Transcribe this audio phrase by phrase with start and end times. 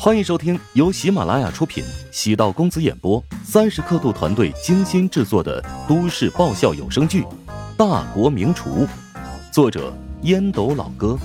[0.00, 7.22] 欢迎收听由喜马拉雅出品、喜道公子演播、三十刻度团队精心制作的都市爆笑有声剧
[7.76, 8.86] 《大国名厨》，
[9.52, 9.92] 作者
[10.22, 11.18] 烟斗老哥，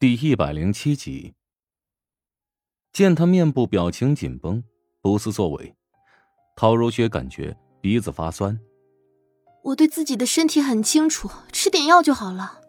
[0.00, 1.34] 第一百零七集。
[2.92, 4.64] 见他面部表情紧绷，
[5.00, 5.76] 不思作为，
[6.56, 8.58] 陶如雪感觉鼻子发酸。
[9.62, 12.61] 我对自己的身体很清楚，吃点药就好了。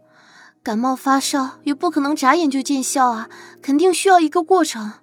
[0.64, 3.30] 感冒发烧也不可能眨眼就见效啊，
[3.62, 4.94] 肯定需要一个过程。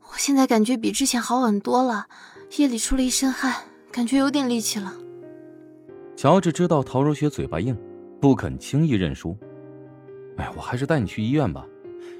[0.00, 2.06] 我现在感觉比之前好很多了，
[2.56, 3.54] 夜里出了一身汗，
[3.92, 4.92] 感觉有点力气了。
[6.16, 7.78] 乔治知道陶如雪嘴巴硬，
[8.20, 9.36] 不肯轻易认输。
[10.38, 11.64] 哎，我还是带你去医院吧。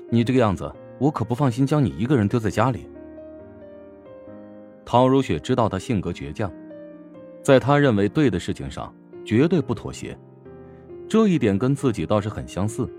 [0.08, 2.88] 你这个样子，我可不放心将你一个人丢在家里。
[4.84, 6.48] 陶如雪知道他性格倔强，
[7.42, 8.94] 在他认为对的事情上
[9.24, 10.16] 绝对不妥协。
[11.14, 12.92] 这一点跟自己倒是很相似，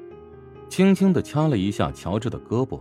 [0.70, 2.80] 轻轻的掐了一下乔治的胳膊。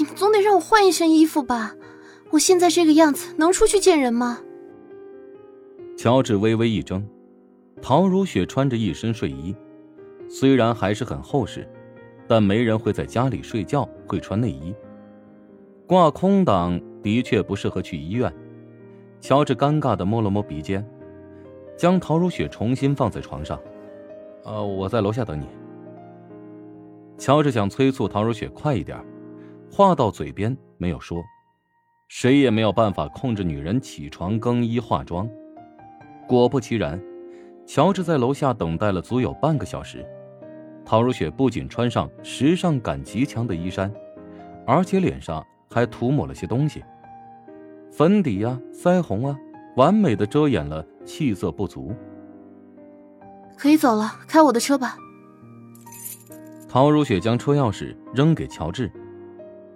[0.00, 1.72] 你 总得让我换一身衣服吧？
[2.30, 4.40] 我现在这个样子能出去见人吗？
[5.96, 7.00] 乔治微微一怔，
[7.80, 9.54] 陶如雪穿着一身睡衣，
[10.28, 11.68] 虽然还是很厚实，
[12.26, 14.74] 但没人会在家里睡觉会穿内衣。
[15.86, 18.34] 挂空档的确不适合去医院。
[19.20, 20.84] 乔治尴尬的摸了摸鼻尖。
[21.76, 23.60] 将陶如雪重新放在床上，
[24.44, 25.46] 呃，我在楼下等你。
[27.18, 28.98] 乔治想催促陶如雪快一点，
[29.70, 31.22] 话到嘴边没有说，
[32.08, 35.28] 谁也没有办法控制女人起床更衣化妆。
[36.26, 37.00] 果不其然，
[37.66, 40.04] 乔治在楼下等待了足有半个小时。
[40.84, 43.92] 陶如雪不仅穿上时尚感极强的衣衫，
[44.66, 46.82] 而且脸上还涂抹了些东西，
[47.90, 49.38] 粉底呀，腮红啊。
[49.76, 51.94] 完美的遮掩了气色不足。
[53.56, 54.98] 可以走了，开我的车吧。
[56.68, 58.92] 陶如雪将车钥匙扔给乔治。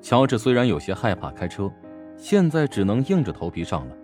[0.02, 1.70] 乔治虽然有些害怕开车，
[2.16, 3.96] 现在只能硬着头皮上了。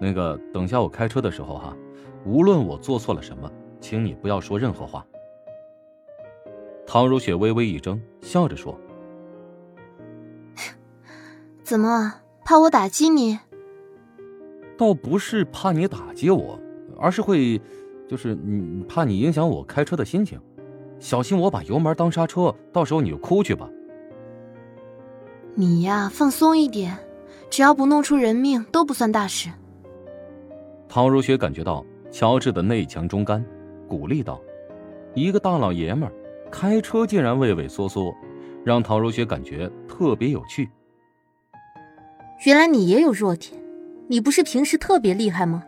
[0.00, 1.76] 那个，等下我开车的时候哈，
[2.24, 5.04] 无论我做错了什么，请你不要说任何话。
[6.86, 8.78] 陶如雪微微一怔，笑着说
[11.62, 12.14] ：“怎么，
[12.44, 13.38] 怕我打击你？”
[14.82, 16.58] 倒不是怕你打击我，
[16.98, 17.60] 而是会，
[18.08, 20.40] 就是你怕你影响我开车的心情，
[20.98, 23.70] 小心我把油门当刹车，到时候你就哭去吧。
[25.54, 26.98] 你呀，放松一点，
[27.48, 29.50] 只要不弄出人命，都不算大事。
[30.88, 33.44] 陶如雪感觉到乔治的内强中干，
[33.86, 34.40] 鼓励道
[35.14, 36.12] ：“一个大老爷们儿
[36.50, 38.12] 开车竟然畏畏缩缩，
[38.64, 40.68] 让陶如雪感觉特别有趣。
[42.44, 43.52] 原来你也有弱点。”
[44.08, 45.62] 你不是平时特别厉害吗？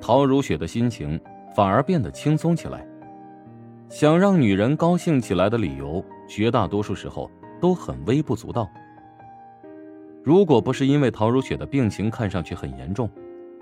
[0.00, 1.20] 陶如雪的心情
[1.54, 2.86] 反而变得轻松起来。
[3.88, 7.30] 想让女人高兴起来的理由，绝大多数时候
[7.60, 8.70] 都很微不足道。
[10.22, 13.10] 如果不是因为陶如雪的病情看上去很严重，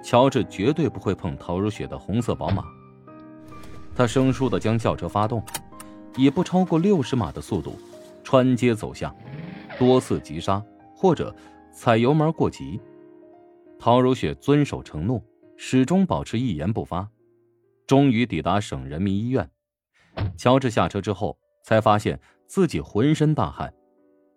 [0.03, 2.63] 乔治绝对不会碰陶如雪的红色宝马。
[3.95, 5.43] 他生疏的将轿车发动，
[6.17, 7.77] 以不超过六十码的速度
[8.23, 9.15] 穿街走巷，
[9.79, 10.63] 多次急刹
[10.95, 11.35] 或者
[11.73, 12.81] 踩油门过急。
[13.79, 15.23] 陶如雪遵守承诺，
[15.57, 17.09] 始终保持一言不发，
[17.87, 19.49] 终于抵达省人民医院。
[20.37, 23.73] 乔治下车之后，才发现自己浑身大汗，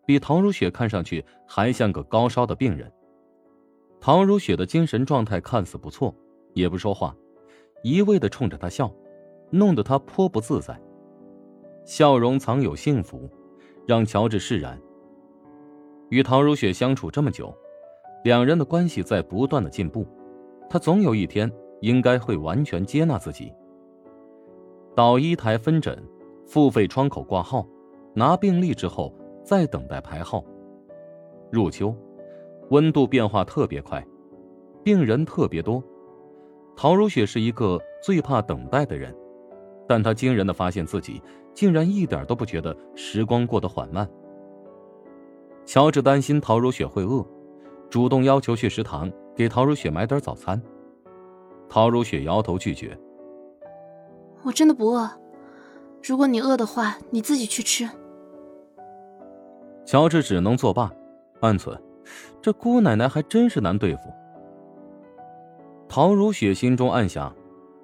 [0.06, 2.92] 比陶如雪看上去还像个高烧的病人。
[4.00, 6.16] 陶如雪的精神状态看似不错，
[6.54, 7.16] 也不说话，
[7.84, 8.94] 一味的冲着他笑，
[9.50, 10.80] 弄得他颇不自在。
[11.84, 13.28] 笑容藏有幸福，
[13.88, 14.80] 让乔治释然。
[16.10, 17.52] 与陶如雪相处这么久。
[18.24, 20.06] 两人的关系在不断的进步，
[20.70, 23.52] 他总有一天应该会完全接纳自己。
[24.96, 25.98] 到医台分诊，
[26.46, 27.68] 付费窗口挂号，
[28.14, 30.44] 拿病历之后再等待排号。
[31.50, 31.96] 入秋，
[32.70, 34.06] 温度变化特别快，
[34.84, 35.84] 病人特别多。
[36.76, 39.16] 陶如雪是一个最怕等待的人，
[39.88, 41.22] 但她惊人的发现自己
[41.54, 44.08] 竟然一点都不觉得时光过得缓慢。
[45.66, 47.26] 乔治担心陶如雪会饿。
[47.92, 50.60] 主动要求去食堂给陶如雪买点早餐。
[51.68, 52.98] 陶如雪摇头拒绝
[54.44, 55.10] ：“我真的不饿，
[56.02, 57.88] 如果你饿的话，你自己去吃。”
[59.86, 60.90] 乔治只能作罢，
[61.42, 61.78] 暗存：
[62.42, 64.04] 这姑奶奶还真是难对付。
[65.90, 67.36] 陶如雪心中暗想：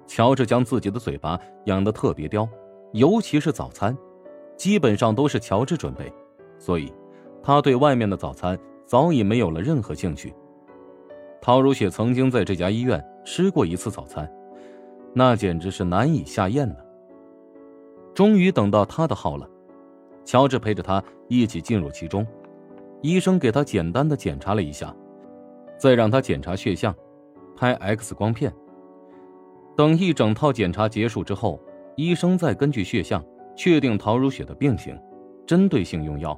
[0.06, 2.48] 乔治将自己的嘴巴养得特别刁，
[2.92, 3.94] 尤其是早餐，
[4.56, 6.10] 基本上都是乔治准备，
[6.58, 6.90] 所以
[7.42, 8.58] 他对外面的早餐。
[8.88, 10.34] 早已没有了任何兴趣。
[11.42, 14.26] 陶如雪曾经在这家医院吃过一次早餐，
[15.12, 16.86] 那简直是难以下咽的。
[18.14, 19.46] 终于等到他的号了，
[20.24, 22.26] 乔治陪着他一起进入其中。
[23.02, 24.96] 医生给他简单的检查了一下，
[25.76, 26.94] 再让他检查血象，
[27.54, 28.50] 拍 X 光片。
[29.76, 31.60] 等一整套检查结束之后，
[31.94, 33.22] 医生再根据血象
[33.54, 34.98] 确定陶如雪的病情，
[35.46, 36.34] 针对性用药。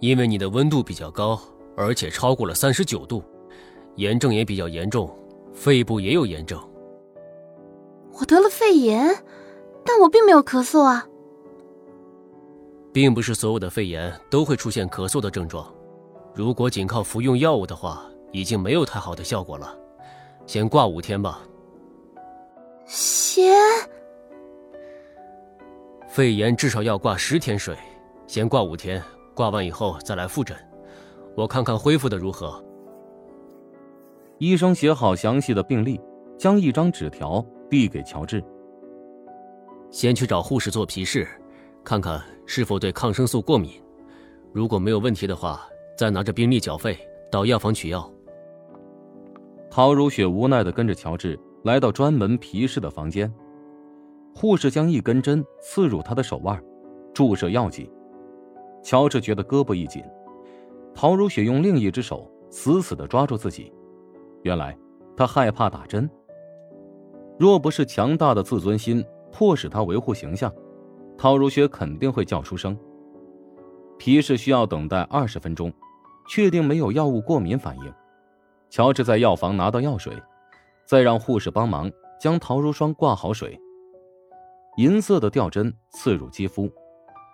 [0.00, 1.40] 因为你的温度比较高，
[1.76, 3.22] 而且超过了三十九度，
[3.96, 5.10] 炎症也比较严重，
[5.52, 6.60] 肺部也有炎症。
[8.12, 9.24] 我得了肺炎，
[9.84, 11.06] 但我并没有咳嗽啊。
[12.92, 15.72] 并不是所有的肺炎都会出现咳嗽的症状，
[16.34, 19.76] 如果仅靠服用药物的话，已经没有太好的效果了。
[20.46, 21.40] 先挂五天吧。
[22.86, 23.54] 先。
[26.08, 27.76] 肺炎至少要挂十天水，
[28.26, 29.02] 先挂五天，
[29.38, 30.56] 挂完以后再来复诊，
[31.36, 32.60] 我看看恢复的如何。
[34.38, 36.00] 医生写好详细的病历，
[36.36, 38.42] 将一张纸条递给乔治。
[39.92, 41.24] 先去找护士做皮试。
[41.84, 43.70] 看看是否对抗生素过敏，
[44.52, 46.98] 如果没有问题的话，再拿着病历缴费
[47.30, 48.12] 到药房取药。
[49.70, 53.32] 陶如雪无奈的跟着乔治来到专门皮试的房间，
[54.34, 56.60] 护士将一根针刺入他的手腕，
[57.14, 57.88] 注射药剂。
[58.82, 60.02] 乔治觉得胳膊一紧，
[60.94, 63.72] 陶如雪用另一只手死死的抓住自己。
[64.42, 64.76] 原来
[65.16, 66.08] 他害怕打针，
[67.38, 70.52] 若不是强大的自尊心迫使他维护形象。
[71.16, 72.78] 陶如雪肯定会叫出声。
[73.98, 75.72] 皮试需要等待二十分钟，
[76.28, 77.92] 确定没有药物过敏反应。
[78.70, 80.12] 乔治在药房拿到药水，
[80.86, 81.90] 再让护士帮忙
[82.20, 83.60] 将陶如霜挂好水。
[84.76, 86.70] 银色的吊针刺入肌肤，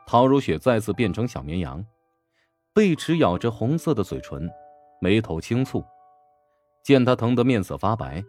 [0.06, 1.84] 陶如雪再次变成小绵羊，
[2.72, 4.50] 贝齿咬着红色的嘴唇，
[5.00, 5.84] 眉头轻蹙。
[6.82, 8.22] 见他疼得面色发白，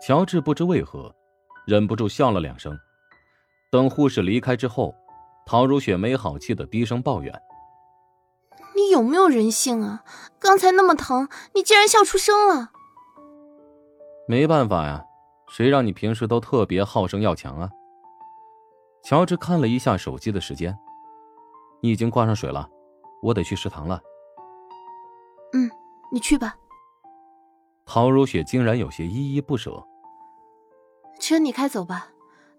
[0.00, 1.14] 乔治不知为何，
[1.66, 2.76] 忍不住笑了两声。
[3.70, 4.94] 等护士离开之后，
[5.46, 7.32] 陶如雪没好气的低声抱怨
[8.74, 10.04] ：“你有没有人性啊？
[10.40, 12.72] 刚才那么疼，你竟然笑出声了。”
[14.26, 15.04] 没办法呀，
[15.48, 17.70] 谁让你平时都特别好胜要强啊？
[19.04, 20.76] 乔治看了一下手机的时间，
[21.82, 22.68] 你已经挂上水了，
[23.20, 24.00] 我得去食堂了。
[25.52, 25.68] 嗯，
[26.12, 26.54] 你去吧。
[27.84, 29.84] 陶如雪竟然有些依依不舍。
[31.20, 32.08] 车你开走吧。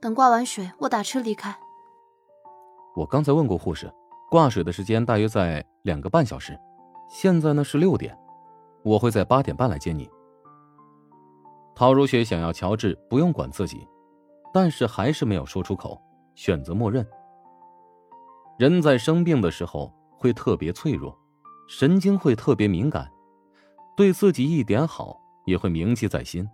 [0.01, 1.57] 等挂完水，我打车离开。
[2.93, 3.89] 我刚才问过护士，
[4.29, 6.59] 挂水的时间大约在两个半小时。
[7.09, 8.17] 现在呢是六点，
[8.83, 10.09] 我会在八点半来接你。
[11.73, 13.87] 陶如雪想要乔治不用管自己，
[14.53, 15.97] 但是还是没有说出口，
[16.35, 17.07] 选择默认。
[18.57, 21.17] 人在生病的时候会特别脆弱，
[21.67, 23.11] 神经会特别敏感，
[23.97, 26.47] 对自己一点好也会铭记在心。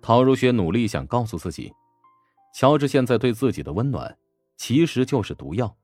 [0.00, 1.72] 陶如雪努力想告诉自己。
[2.54, 4.18] 乔治现在对自己的温暖，
[4.56, 5.74] 其实就是毒药，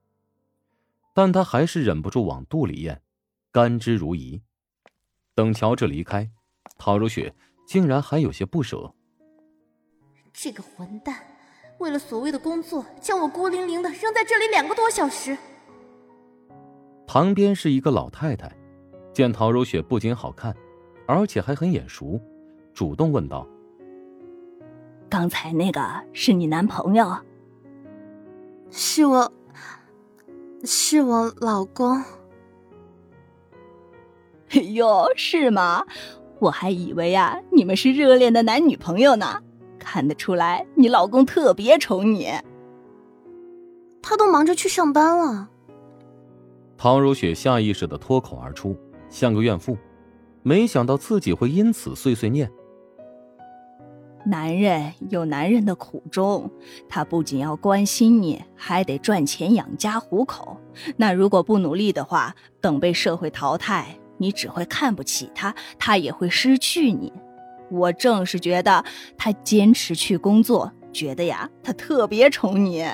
[1.15, 3.01] 但他还是忍不住往肚里咽，
[3.51, 4.43] 甘之如饴。
[5.35, 6.31] 等乔治离开，
[6.77, 7.35] 陶如雪
[7.67, 8.95] 竟然还有些不舍。
[10.33, 11.17] 这个混蛋，
[11.79, 15.37] 为了所谓的工作，将我孤零零的扔在这里两个多小时。
[17.07, 18.51] 旁边是一个老太太，
[19.13, 20.55] 见陶如雪不仅好看，
[21.07, 22.21] 而且还很眼熟，
[22.75, 23.47] 主动问道。
[25.09, 25.81] 刚才那个
[26.13, 27.17] 是你男朋友？
[28.71, 29.33] 是我，
[30.65, 31.97] 是我老公。
[34.51, 35.87] 哎呦，是吗？
[36.41, 39.43] 我还以为呀，你们是热恋的男女朋友呢。
[39.91, 42.29] 看得出来，你老公特别宠你。
[44.03, 45.49] 他都忙着去上班了。
[46.77, 48.77] 唐如雪下意识的脱口而出，
[49.09, 49.79] 像个怨妇，
[50.43, 52.53] 没想到自己会因此碎碎念。
[54.27, 56.51] 男人有男人的苦衷，
[56.87, 60.59] 他不仅要关心你，还得赚钱养家糊口。
[60.99, 67.11] 那如果不努力的话，等被社会淘汰，你只会看不起他，他也会失去你。
[67.71, 68.85] 我正是觉得
[69.17, 72.85] 他坚持去工作，觉得呀，他特别宠你。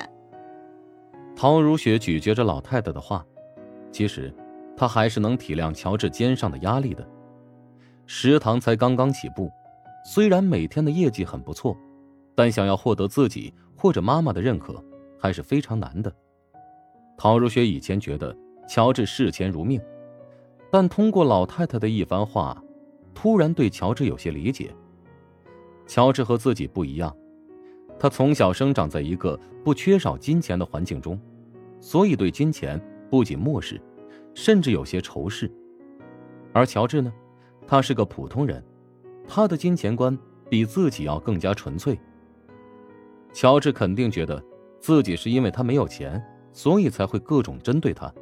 [1.35, 3.25] 陶如雪咀嚼着老太太的话，
[3.91, 4.33] 其实，
[4.77, 7.07] 她还是能体谅乔治肩上的压力的。
[8.05, 9.49] 食堂才刚刚起步。
[10.07, 11.75] 虽然每天的业绩很不错，
[12.35, 14.83] 但想要获得自己或者妈妈的认可，
[15.19, 16.13] 还是非常难的。
[17.17, 18.35] 陶如雪以前觉得
[18.67, 19.81] 乔治视钱如命，
[20.71, 22.61] 但通过老太太的一番话，
[23.15, 24.71] 突然对乔治有些理解。
[25.87, 27.15] 乔治和自己不一样，
[27.97, 31.19] 他从小生长在一个不缺少金钱的环境中，
[31.79, 32.79] 所以对金钱
[33.09, 33.81] 不仅漠视，
[34.33, 35.49] 甚至有些仇视。
[36.51, 37.11] 而乔治呢，
[37.65, 38.63] 他是个普通人。
[39.27, 40.15] 他的金钱观
[40.49, 41.99] 比自己要更加纯粹。
[43.33, 44.43] 乔治肯定觉得
[44.79, 48.13] 自己是因为他没有钱，所以才会各种针对他。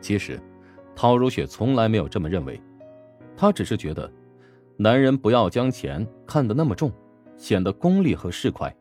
[0.00, 0.40] 其实，
[0.96, 2.58] 陶如雪从来没有这么认为，
[3.36, 4.10] 她只是觉得，
[4.76, 6.92] 男人不要将钱看得那么重，
[7.36, 8.72] 显得功利和市侩。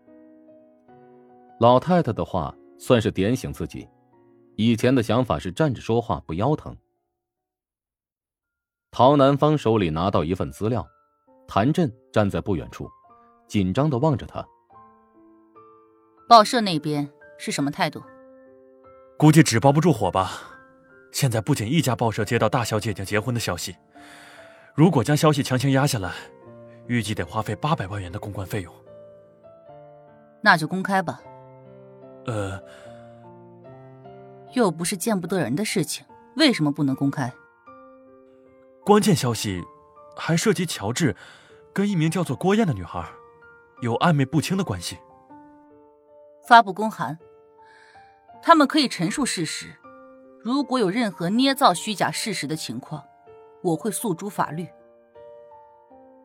[1.59, 3.87] 老太太的话算是点醒自己，
[4.55, 6.75] 以前的想法是站着说话不腰疼。
[8.91, 10.85] 陶南方手里拿到一份资料，
[11.47, 12.89] 谭震站在不远处，
[13.47, 14.45] 紧张的望着他。
[16.27, 18.01] 报社那边是什么态度？
[19.17, 20.31] 估计纸包不住火吧。
[21.11, 23.75] 现在不仅一家报社接到大小姐姐结婚的消息，
[24.75, 26.11] 如果将消息强行压下来，
[26.87, 28.73] 预计得花费八百万元的公关费用。
[30.41, 31.21] 那就公开吧。
[32.25, 32.59] 呃，
[34.53, 36.05] 又不是见不得人的事情，
[36.37, 37.31] 为什么不能公开？
[38.83, 39.63] 关键消息
[40.15, 41.15] 还涉及乔治
[41.71, 43.07] 跟一名叫做郭燕的女孩
[43.81, 44.97] 有暧昧不清的关系。
[46.47, 47.19] 发布公函，
[48.41, 49.67] 他们可以陈述事实。
[50.41, 53.03] 如果有任何捏造虚假事实的情况，
[53.63, 54.67] 我会诉诸法律。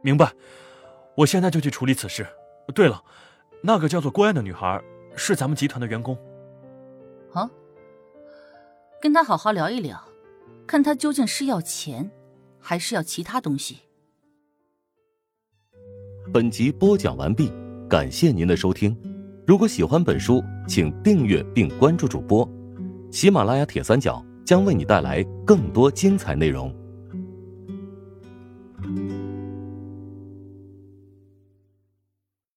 [0.03, 0.31] 明白，
[1.17, 2.27] 我现在就去处理此事。
[2.75, 3.03] 对了，
[3.63, 4.83] 那个叫做郭燕的女孩
[5.17, 6.15] 是咱们集团的员工。
[7.33, 7.49] 啊，
[9.01, 10.03] 跟她好好聊一聊，
[10.67, 12.11] 看她究竟是要钱，
[12.61, 13.79] 还是要其他东西。
[16.33, 17.51] 本集播讲完毕，
[17.89, 18.97] 感谢您的收听。
[19.47, 22.47] 如果喜欢本书，请订阅并关注主播。
[23.11, 26.71] 喜马拉雅铁三角将为你带来更多精彩内容。